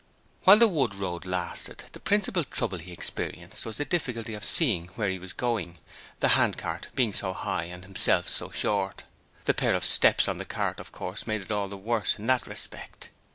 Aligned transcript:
While 0.45 0.57
the 0.57 0.67
wood 0.67 0.95
road 0.95 1.27
lasted 1.27 1.83
the 1.91 1.99
principal 1.99 2.43
trouble 2.43 2.79
he 2.79 2.91
experienced 2.91 3.67
was 3.67 3.77
the 3.77 3.85
difficulty 3.85 4.33
of 4.33 4.43
seeing 4.43 4.87
where 4.95 5.11
he 5.11 5.19
was 5.19 5.31
going, 5.31 5.77
the 6.21 6.29
handcart 6.29 6.87
being 6.95 7.13
so 7.13 7.33
high 7.33 7.65
and 7.65 7.83
himself 7.83 8.27
so 8.27 8.49
short. 8.49 9.03
The 9.43 9.53
pair 9.53 9.75
of 9.75 9.85
steps 9.85 10.27
on 10.27 10.39
the 10.39 10.43
cart 10.45 10.79
of 10.79 10.91
course 10.91 11.27
made 11.27 11.41
it 11.41 11.51
all 11.51 11.67
the 11.69 11.77
worse 11.77 12.17
in 12.17 12.25
that 12.25 12.47
respect. 12.47 13.11